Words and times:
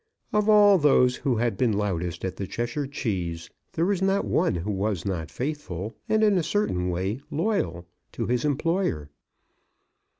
Of 0.33 0.49
all 0.49 0.79
those 0.79 1.17
who 1.17 1.35
had 1.35 1.57
been 1.57 1.73
loudest 1.73 2.25
at 2.25 2.35
the 2.37 2.47
Cheshire 2.47 2.87
Cheese 2.87 3.51
there 3.73 3.85
was 3.85 4.01
not 4.01 4.25
one 4.25 4.55
who 4.55 4.71
was 4.71 5.05
not 5.05 5.29
faithful, 5.29 5.93
and, 6.09 6.23
in 6.23 6.39
a 6.39 6.41
certain 6.41 6.89
way, 6.89 7.21
loyal 7.29 7.85
to 8.13 8.25
his 8.25 8.43
employer. 8.43 9.09